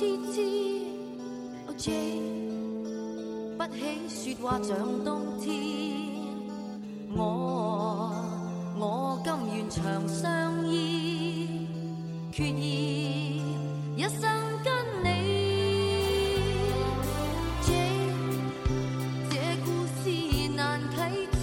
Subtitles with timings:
[0.00, 0.40] 痴痴。
[1.66, 1.92] 哦 J，
[3.58, 3.60] 不
[4.08, 5.52] 喜说话像冬天。
[7.14, 8.10] 我
[8.78, 11.66] 我甘愿长相依，
[12.32, 13.42] 决意
[13.94, 14.22] 一生
[14.64, 14.72] 跟
[15.04, 15.06] 你。
[17.60, 17.68] J，
[19.28, 19.68] 这故
[20.00, 20.08] 事
[20.56, 20.96] 难启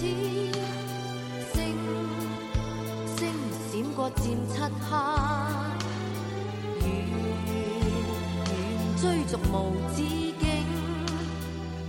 [1.54, 1.56] 星
[3.14, 3.22] 星
[3.70, 4.58] 闪过渐漆
[4.90, 4.90] 黑，
[9.36, 10.64] 无止境，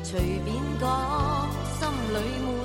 [0.04, 1.48] 随便讲，
[1.80, 2.59] 心里满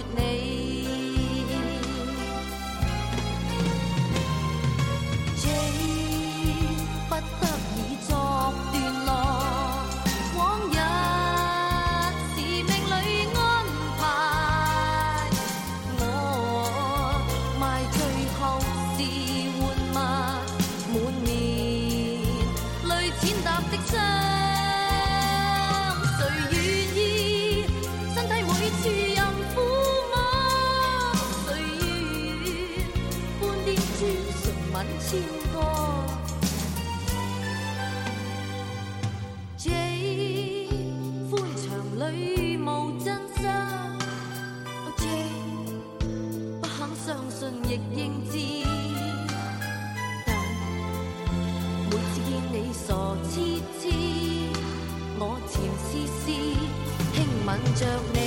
[57.54, 58.23] 轻吻着你。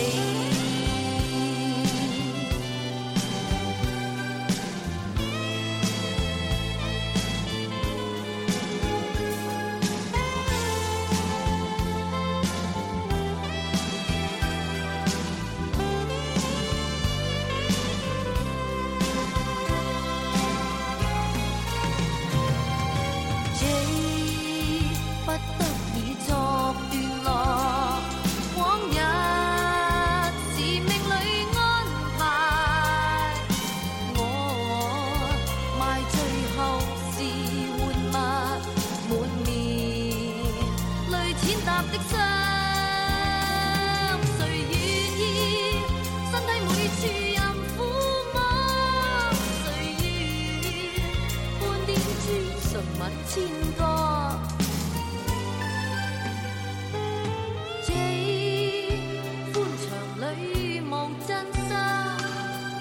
[61.27, 61.35] 真
[61.67, 61.77] 相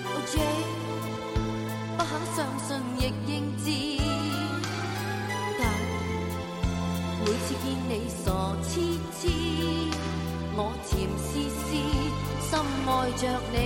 [0.07, 0.35] ，Oh J
[1.97, 2.69] 不肯相信
[3.01, 3.67] 亦应知，
[5.59, 5.61] 但
[7.25, 8.25] 每次见你傻
[8.63, 8.71] 痴
[9.19, 9.23] 痴，
[10.55, 11.67] 我甜丝丝
[12.49, 12.53] 深
[12.87, 13.57] 爱着你，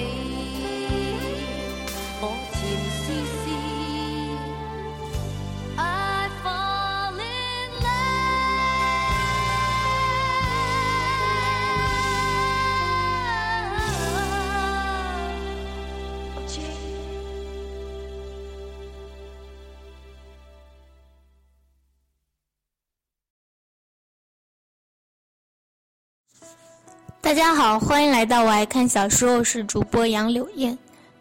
[27.23, 30.77] 大家好，欢迎来到我爱看小说，我是主播杨柳燕。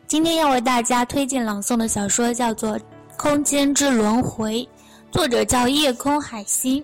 [0.07, 2.79] 今天要为大家推荐朗诵的小说叫做
[3.17, 4.61] 《空间之轮回》，
[5.11, 6.83] 作者叫夜空海星。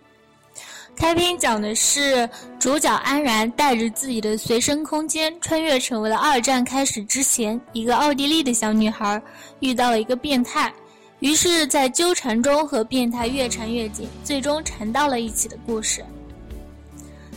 [0.98, 9.20] 开篇讲的是主角安然带着自己的随身空间，穿越成为了二战开始之前一个奥地利的小女孩，
[9.62, 10.72] 遇到了一个变态，
[11.20, 16.04] 于是，在纠缠中和变态越缠越紧，最终缠到了一起的故事。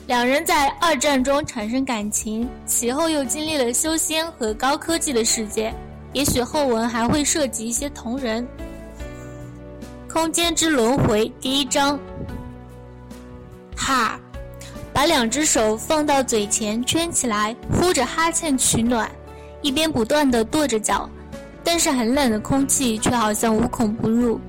[0.08, 5.70] 两人在二战中产生感情，其后又经历了修仙和高科技的世界，
[6.14, 8.48] 也许后文还会涉及一些同人。
[10.10, 12.00] 空间之轮回第一章。
[13.76, 14.18] 哈，
[14.94, 19.10] 把两只手放到嘴前圈起来，呼着哈欠取暖，
[19.60, 21.06] 一边不断的跺着脚，
[21.62, 24.40] 但是很冷的空气却好像无孔不入。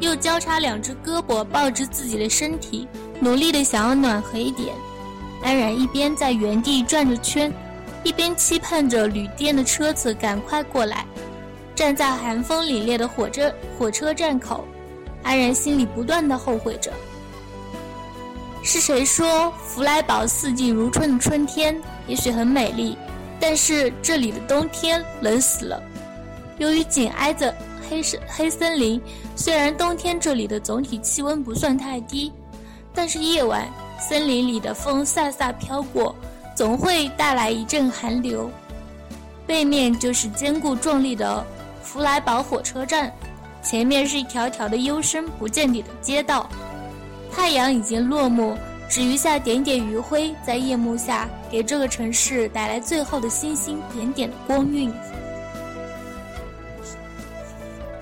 [0.00, 2.88] 又交叉两只胳膊抱着自己的身体，
[3.20, 4.74] 努力的想要暖和一点。
[5.42, 7.52] 安然一边在原地转着圈，
[8.04, 11.04] 一边期盼着旅店的车子赶快过来。
[11.74, 14.64] 站在寒风凛冽的火车火车站口，
[15.22, 16.92] 安然心里不断的后悔着。
[18.62, 22.96] 是谁说弗莱堡四季如春的春天也许很美丽，
[23.40, 25.82] 但是这里的冬天冷死了。
[26.58, 27.52] 由于紧挨着
[27.90, 29.00] 黑森黑森林，
[29.34, 32.32] 虽然冬天这里的总体气温不算太低，
[32.94, 33.66] 但是夜晚
[34.08, 36.14] 森林里的风飒飒飘过，
[36.56, 38.50] 总会带来一阵寒流。
[39.46, 41.46] 背面就是坚固壮丽的
[41.82, 43.12] 弗莱堡火车站，
[43.62, 46.48] 前面是一条条的幽深不见底的街道。
[47.30, 48.56] 太阳已经落幕，
[48.88, 54.92] 只余下点点余晖，在夜幕下给这个城市带来最后的星星点点的光晕。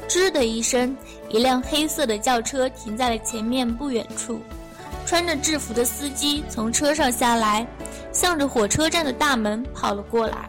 [0.08, 0.96] 吱的一声，
[1.28, 4.40] 一辆黑色的轿车停在了前面不远处。
[5.06, 7.66] 穿着制服的司机从车上下来，
[8.12, 10.48] 向着火车站的大门跑了过来，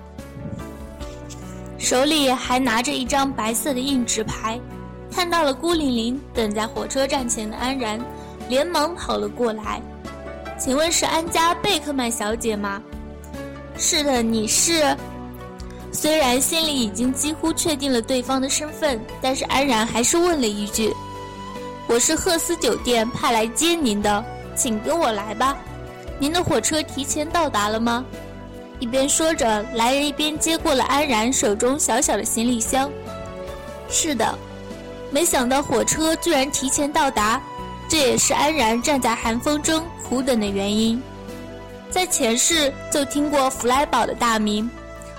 [1.77, 4.59] 手里还拿着一张白色的硬纸牌。
[5.11, 7.99] 看到了孤零零等在火车站前的安然，
[8.47, 9.81] 连忙跑了过来。
[10.57, 12.81] 请问是安家贝克曼小姐吗？
[13.77, 14.95] 是的，你是。
[15.91, 20.89] 虽然心里已经几乎确定了对方的身份，但是安然还是问了一句
[21.89, 24.23] ：“我是赫斯酒店派来接您的，
[24.61, 25.57] 请跟我来吧。
[26.19, 28.05] 您的火车提前到达了吗？”
[28.77, 32.87] 一边说着，来人一边接过了安然手中小小的行李箱。
[33.89, 34.37] 是的。
[35.09, 37.41] 没想到火车居然提前到达，
[37.89, 41.01] 这也是安然站在寒风中苦等的原因。
[41.89, 44.69] 在前世就听过弗莱堡的大名，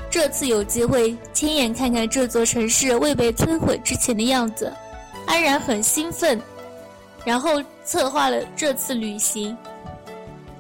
[0.09, 4.73] 这次有机会亲眼看看这座城市未被摧毁之前的样子，
[5.27, 6.41] 安然很兴奋，
[7.25, 9.57] 然后策划了这次旅行。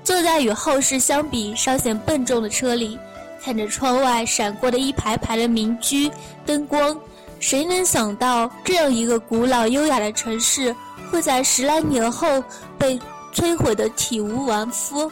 [0.04, 2.98] 坐在与后世相比稍显笨重的车里，
[3.40, 6.10] 看着窗外闪过的一排排的民居
[6.44, 6.98] 灯光。
[7.38, 10.74] 谁能想到，这样一个古老优雅的城市，
[11.10, 12.42] 会在十来年后
[12.78, 12.98] 被
[13.34, 15.10] 摧毁得体无完肤？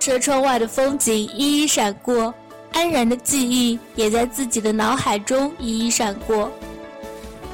[0.00, 2.32] 车窗外的风景一一闪过，
[2.72, 6.50] 安然的记忆也在自己的脑海中一一闪过。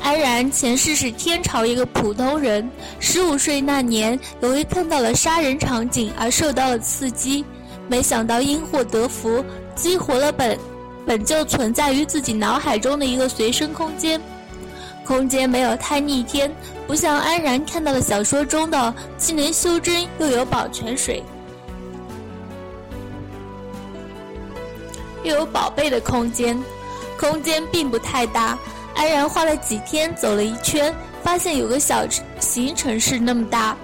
[0.03, 2.69] 安然前世是天朝一个普通人，
[2.99, 7.45] 十五岁那年，由于看到了杀人场景而受到了刺激，
[7.89, 9.45] 没想到因祸得福，
[9.75, 10.59] 激活了本。
[11.07, 14.21] 本就存在于自己脑海中的一个随身空间，
[15.05, 16.53] 空间没有太逆天，
[16.87, 21.23] 不像安然看到了小说中的既能修真又有宝泉水，
[25.25, 26.61] 又有宝贝的空间。
[27.19, 28.59] 空间并不太大，
[29.01, 32.07] 安然花了几天走了一圈，发现有个小
[32.39, 33.75] 型城市那么大，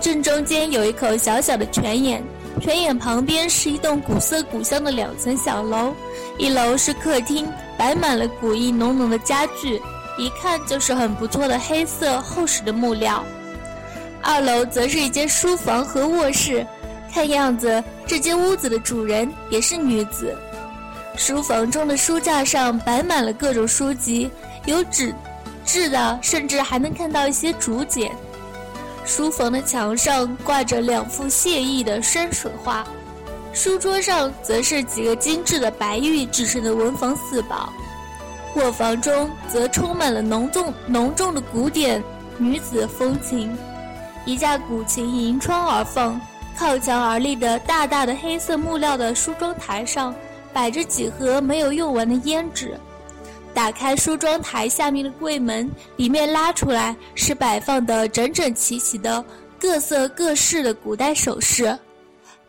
[0.00, 2.24] 正中间有一口小小的泉眼。
[2.58, 5.92] 泉眼旁边是一栋古色古香的两层小楼，
[6.38, 9.78] 一楼是客厅，摆满了古意浓浓的家具，
[10.16, 13.22] 一看就是很不错的黑色厚实的木料。
[14.22, 16.66] 二楼则是一间书房和卧室，
[17.12, 20.34] 看样子这间屋子的主人也是女子。
[21.16, 24.30] 书房中的书架上摆满了各种书籍，
[24.66, 25.14] 有纸
[25.64, 28.12] 质的，甚至还能看到一些竹简。
[29.04, 32.86] 书房的墙上挂着两幅写意的山水画，
[33.52, 37.72] 书桌上则是几个精致的白玉制成的文房四宝。
[38.56, 42.02] 卧房中则充满了浓重浓重的古典
[42.36, 43.56] 女子风情，
[44.24, 46.20] 一架古琴迎窗而放，
[46.58, 50.14] 靠墙而立的大大的黑色木料的梳妆台上
[50.56, 52.80] 摆着几盒没有用完的胭脂。
[53.52, 59.22] 打开梳妆台下面的柜门，里面拉出来是摆放的整整齐齐的
[59.60, 61.78] 各色各式的古代首饰，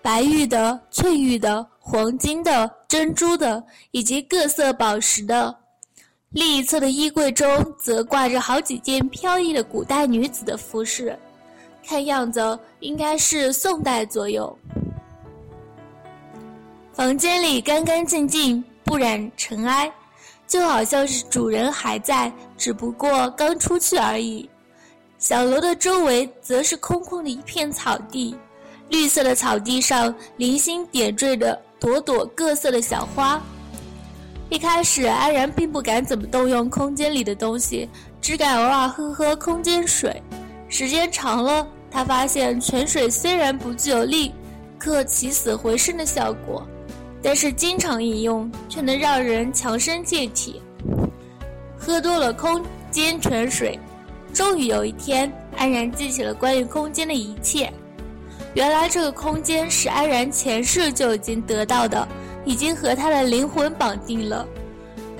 [0.01, 3.61] 白玉的、翠玉的、黄金的、珍珠的，
[3.91, 5.53] 以及各色宝石的。
[6.29, 7.45] 另一侧的衣柜中
[7.77, 11.19] 则挂着好几件飘逸的古代女子的服饰，
[11.85, 14.57] 看样子应该是宋代左右。
[16.97, 19.87] 房间里干干净净，不染尘埃。
[20.47, 24.49] 就好像是主人还在，只不过刚出去而已。
[25.19, 28.35] 小楼的周围则是空空的一片草地，
[28.89, 33.39] 绿色的草地上零星点缀着朵朵各色的小花。
[34.49, 37.87] 一开始，安然并不敢怎么动用空间里的东西，
[38.19, 40.19] 只敢偶尔喝喝空间水。
[40.67, 44.33] 时间长了，他发现泉水虽然不具有立
[44.79, 46.67] 刻起死回生的效果。
[47.21, 50.61] 但是经常饮用却能让人强身健体。
[51.77, 53.79] 喝多了空间泉水，
[54.33, 57.71] 终于有一天，安然记起了关于空间的一切。
[58.53, 62.07] 原来这个空间是安然前世就已经得到的，
[62.43, 64.47] 已经和他的灵魂绑定了。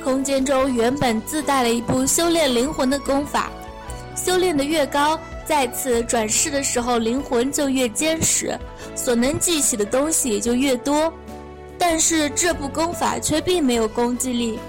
[0.04, 3.52] 空间中原本自带了一部修炼灵魂的功法，
[4.16, 8.58] 修炼的越高，再次转世的时候灵魂就越坚实，
[8.96, 11.14] 所能记起的东西也就越多。
[11.90, 14.60] 但是这部功法却并没有攻击力，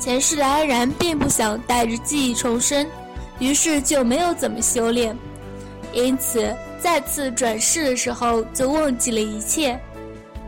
[0.00, 2.88] 前世的安然并不想带着记忆重生，
[3.38, 5.14] 于是就没有怎么修炼，
[5.92, 9.78] 因此再次转世的时候就忘记了一切。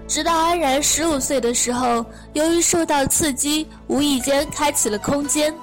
[0.09, 5.55] 直到安然十五岁的时候，由于受到刺激，无意间开启了空间，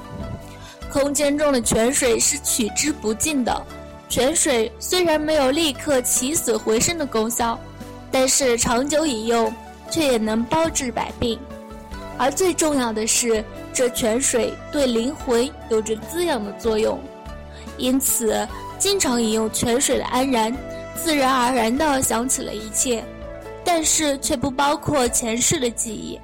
[0.93, 3.65] 空间中的泉水是取之不尽的，
[4.07, 7.59] 泉水虽然没有立刻起死回生的功效，
[8.11, 9.51] 但是长久饮用，
[9.89, 11.39] 却也能包治百病。
[12.17, 16.99] 而最重要的是，这泉水对灵魂有着滋养的作用。
[17.77, 18.47] 因此，
[18.79, 20.55] 经常饮用泉水的安然，
[20.95, 23.03] 自然而然地想起了一切，
[23.65, 26.17] 但是却不包括前世的记忆。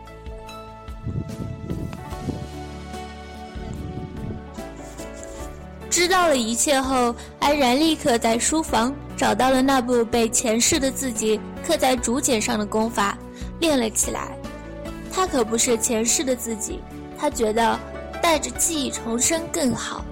[5.89, 11.37] 知道了一切后，安然立刻在书房找到了那部被前世的自己
[11.67, 13.17] 刻在竹简上的功法，
[13.61, 14.35] 练了起来。
[15.13, 16.81] 他可不是前世的自己，
[17.17, 17.79] 他觉得
[18.21, 20.03] 带着记忆重生更好。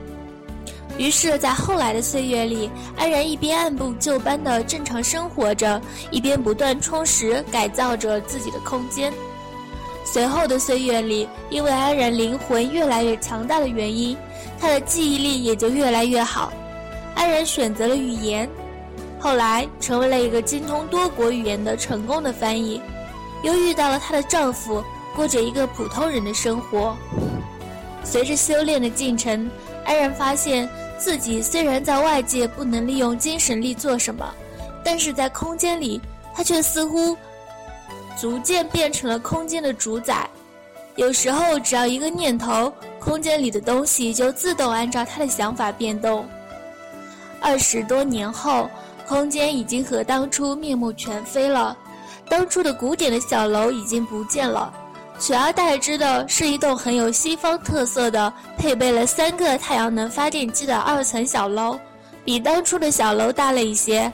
[0.97, 9.11] 于是，在后来的岁月里，安然一边按部就班地正常生活着，一边不断充实改造着自己的空间。
[10.03, 14.15] 随后的岁月里，因为安然灵魂越来越强大的原因。
[14.59, 16.51] 他的记忆力也就越来越好，
[17.15, 18.49] 安然选择了语言，
[19.17, 22.81] 后来成为了一个精通多国语言的成功的翻译，
[23.43, 24.83] 又遇到了她的丈夫，
[25.15, 26.95] 过着一个普通人的生活。
[28.03, 29.49] 随着修炼的进程，
[29.85, 30.67] 安然发现
[30.97, 34.25] 自己虽然在外界不能利用精神力做什么，
[34.83, 36.01] 但是在空间里，
[36.33, 37.17] 他却似乎
[38.19, 40.29] 逐渐变成了空间的主宰。
[40.95, 42.71] 有时候，只要一个念头。
[42.99, 46.27] 空间里的东西就自动按照他的想法变动。
[47.39, 48.69] 二十多年后，
[49.07, 51.75] 空间已经和当初面目全非了。
[52.29, 54.71] 当初的古典的小楼已经不见了，
[55.19, 61.79] 取而代之的是一栋很有西方特色的、配备了三个太阳能发电机的二层小楼，
[62.23, 64.11] 比当初的小楼大了一些。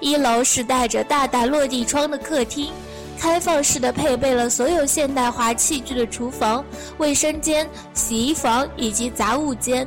[0.00, 2.72] 一楼是带着大大落地窗的客厅。
[3.16, 6.62] 开放式的配备了所有现代化器具的厨房、
[6.98, 9.86] 卫生间、洗衣房以及杂物间。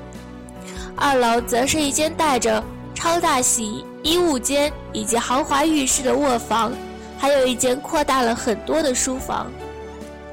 [0.95, 2.63] 二楼则是一间带着
[2.95, 6.71] 超大洗衣物间以及豪华浴室的卧房，
[7.17, 9.51] 还有一间扩大了很多的书房。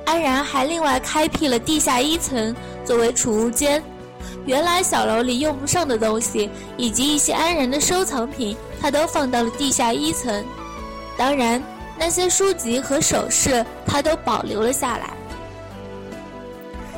[0.04, 3.82] 安然还另外开辟了地下一层作为储物间，
[4.44, 10.44] 原来小楼里用不上的东西以及一些安然的收藏品，他都放到了地下一层。
[11.16, 11.62] 当然。
[11.96, 15.10] 那些书籍和首饰，他都保留了下来。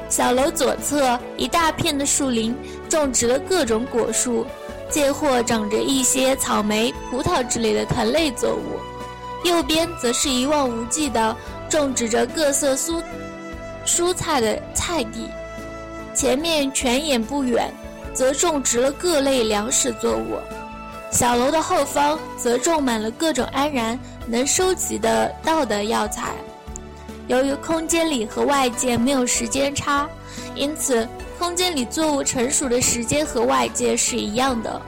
[0.09, 2.57] 小楼左侧一大片的树林，
[2.88, 4.47] 种植了各种果树，
[4.88, 8.81] 间或长着一些草莓、葡萄之类的藤类作物；
[9.45, 11.37] 右边则是一望无际的
[11.69, 13.02] 种植着各色蔬
[13.85, 15.28] 蔬菜的菜地。
[16.14, 17.73] 前面泉眼不远，
[18.12, 20.38] 则种植了各类粮食作物。
[21.11, 23.99] 小楼的后方则种满了各种安然。
[24.28, 26.35] 能收集得到的药材。
[27.28, 30.09] 由于空间里和外界没有时间差，
[30.57, 34.83] 因此空间里作物成熟的时间和外界是一样的。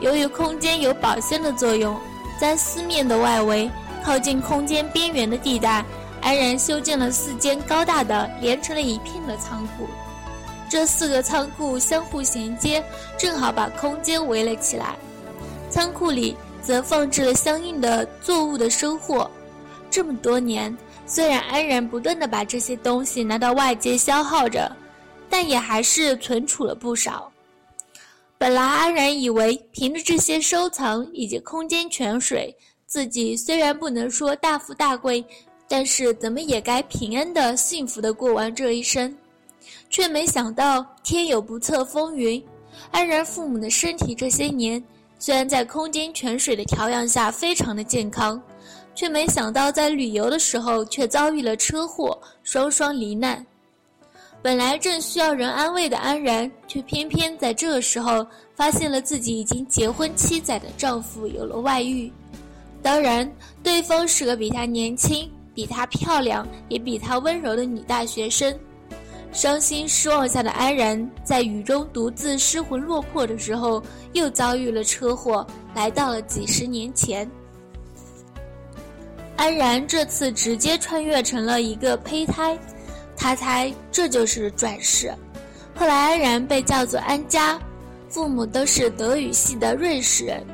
[0.00, 1.96] 由于空间有保鲜的作用，
[2.44, 3.70] 在四面的外围，
[4.04, 5.82] 靠近空间边缘的地带，
[6.20, 9.88] 安然修建了四间高大的、连成了一片的仓库。
[10.68, 12.84] 这四个仓库相互衔接，
[13.16, 14.94] 正好把空间围了起来。
[15.70, 16.36] 仓库里。
[16.60, 19.30] 则放置了相应的作物的收获。
[19.90, 20.74] 这么多年，
[21.04, 24.74] 虽然安然不断的把这些东西拿到外界消耗着，
[25.28, 27.30] 但也还是存储了不少。
[28.44, 32.54] 本来安然以为凭着这些收藏以及空间泉水，
[32.86, 35.24] 自己虽然不能说大富大贵，
[35.66, 39.16] 但是怎么也该平安的、幸福的过完这一生。
[39.88, 42.44] 却没想到天有不测风云，
[42.90, 44.84] 安然父母的身体这些年。
[45.18, 48.38] 虽然在空间泉水的调养下非常的健康，
[48.94, 53.46] 却没想到在旅游的时候却遭遇了车祸，双双罹难。
[54.44, 62.12] 本来正需要人安慰的安然，却偏偏在这个时候发现了自己已经结婚七载的丈夫有了外遇。
[62.82, 63.26] 当然，
[63.62, 68.54] 对方是个比她年轻、比她漂亮、也比她温柔的女大学生。
[69.32, 73.82] 伤心失望下的安然，在雨中独自失魂落魄的时候，
[74.12, 77.26] 又遭遇了车祸，来到了几十年前。
[79.36, 82.58] 安然这次直接穿越成了一个胚胎，
[83.24, 85.10] 他猜这就是转世。
[85.74, 87.58] 后来安然被叫做安家，
[88.10, 90.46] 父母都是德语系的瑞士人，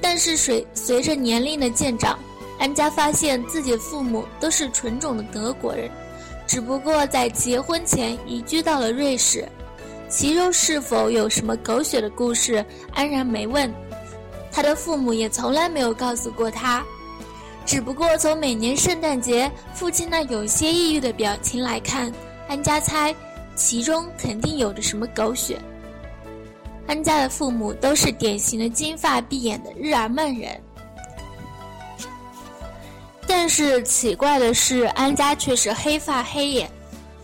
[0.00, 2.18] 但是随随着年龄的渐长，
[2.58, 5.90] 安家发现自己父母都是纯种的德国人。
[6.46, 9.46] 只不过在结婚前移居到了瑞士，
[10.08, 13.70] 其中是否有什么狗血的故事，安然没问。
[14.50, 16.82] 他的父母也从来没有告诉过他。
[17.68, 22.10] 只不过从每年圣诞节父亲那有些抑郁的表情来看，
[22.48, 23.14] 安家猜
[23.54, 25.60] 其中肯定有着什么狗血。
[26.86, 30.58] 安家的父母都是典型的金发碧眼的日耳曼人。
[33.26, 36.70] 但是奇怪的是，安家却是黑发黑眼。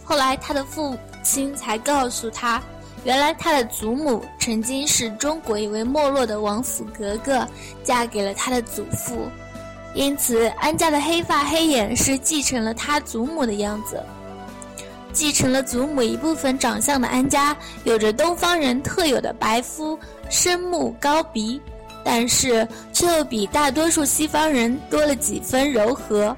[0.04, 2.62] 后来他的父亲才告诉他，
[3.02, 7.48] 原来他的祖母曾经是中国一位没落的王府格格，
[7.82, 9.26] 嫁给了他的祖父，
[9.94, 14.02] 因此安家的黑发黑眼是继承了他祖母的样子。
[15.12, 19.98] 继承了祖母一部分长相的安家，有着东方人特有的白肤、
[20.28, 21.60] 深目、高鼻。
[22.06, 26.36] 但是却又比大多数西方人多了几分柔和，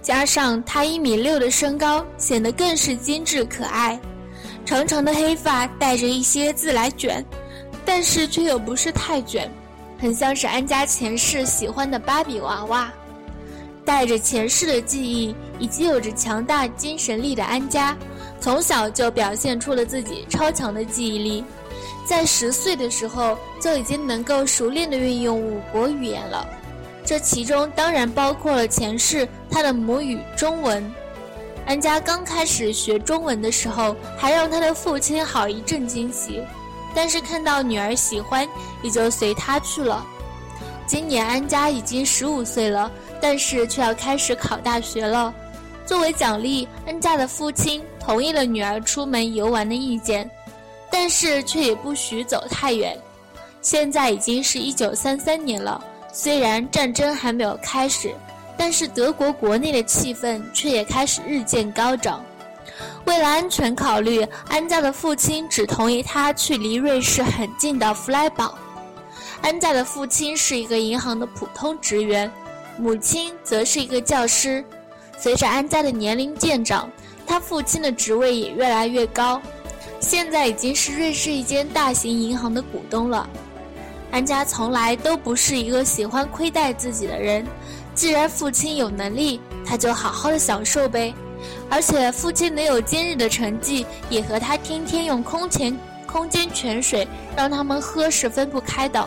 [0.00, 4.00] 加上他一米六的身高，显得更是精致可爱。
[4.64, 7.22] 长长的黑发带着一些自来卷，
[7.84, 9.46] 但是却又不是太卷，
[10.02, 12.90] 很像是安家前世喜欢的芭比娃娃。
[13.84, 17.96] 带着前世的记忆以及有着强大精神力的安家，
[18.40, 21.44] 从小就表现出了自己超强的记忆力。
[22.04, 26.44] 在十岁的时候就已经能够熟练地运用五国语言了，
[27.04, 30.92] 这其中当然包括了前世他的母语中文。
[31.64, 36.42] 安家刚开始学中文的时候，还让他的父亲好一阵惊喜，
[36.94, 38.46] 但是看到女儿喜欢，
[38.82, 40.04] 也就随她去了。
[40.86, 45.32] 今年安家已经十五岁了，但是却要开始考大学了。
[45.86, 50.30] 作为奖励，安家的父亲同意了女儿出门游玩的意见。
[50.94, 52.94] 但是却也不许走太远。
[53.62, 55.82] 现在已经是一九三三年了，
[56.12, 58.14] 虽然战争还没有开始，
[58.58, 62.22] 但是德国国内的气氛却也开始日渐高涨。
[63.04, 68.56] 为了安全考虑，安家的父亲只同意他去离瑞士很近的弗莱堡。
[69.40, 72.30] 安家的父亲是一个银行的普通职员，
[72.78, 74.64] 母亲则是一个教师。
[75.18, 76.90] 随着安家的年龄渐长，
[77.26, 79.40] 他父亲的职位也越来越高。
[80.00, 83.28] 现在已经是瑞士一间大型银行的股东了。
[84.10, 87.46] 安家从来都不是一个喜欢亏待自己的人，
[87.94, 91.14] 既然父亲有能力，他就好好的享受呗。
[91.68, 99.06] 而且父亲能有今日的成绩，也和他天天用空前、空间泉水让他们喝是分不开的。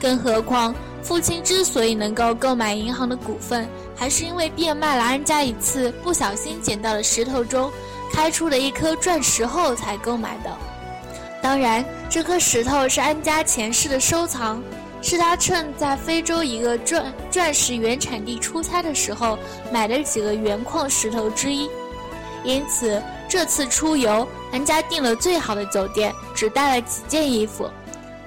[0.00, 7.70] 更何况，父亲之所以能够购买银行的股份，还是因为变卖了安家一次不小心捡到的石头中。
[8.12, 10.50] 开出了一颗钻石后才购买的，
[11.42, 14.62] 当然，这颗石头是安家前世的收藏，
[15.02, 19.38] 是他趁在非洲一个钻钻石原产地出差的时候
[19.70, 21.68] 买的几个原矿石头之一。
[22.44, 27.68] 因此，这次出游，安家订了最好的酒店，只带了几件衣服，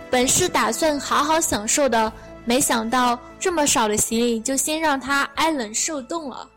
[0.09, 2.11] 本是打算好好享受的，
[2.43, 6.47] 没想到这么少的行李就先让他挨冷受冻了。